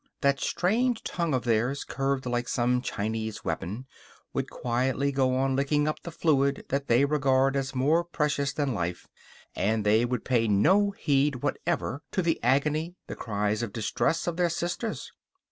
That 0.21 0.39
strange 0.39 1.03
tongue 1.03 1.35
of 1.35 1.43
theirs, 1.43 1.83
curved 1.83 2.25
like 2.25 2.47
some 2.47 2.81
Chinese 2.81 3.45
weapon, 3.45 3.85
would 4.33 4.49
quietly 4.49 5.11
go 5.11 5.35
on 5.35 5.55
licking 5.55 5.87
up 5.87 6.01
the 6.01 6.09
fluid 6.09 6.65
that 6.69 6.87
they 6.87 7.05
regard 7.05 7.55
as 7.55 7.75
more 7.75 8.03
precious 8.03 8.51
than 8.51 8.73
life, 8.73 9.07
and 9.55 9.85
they 9.85 10.03
would 10.03 10.25
pay 10.25 10.47
no 10.47 10.89
heed 10.89 11.43
whatever 11.43 12.01
to 12.13 12.23
the 12.23 12.41
agony, 12.41 12.95
the 13.05 13.15
cries 13.15 13.61
of 13.61 13.73
distress, 13.73 14.25
of 14.25 14.37
their 14.37 14.49
sisters. 14.49 15.11